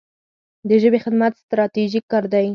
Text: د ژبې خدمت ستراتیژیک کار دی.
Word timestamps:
د 0.67 0.71
ژبې 0.81 0.99
خدمت 1.05 1.33
ستراتیژیک 1.43 2.05
کار 2.11 2.25
دی. 2.33 2.47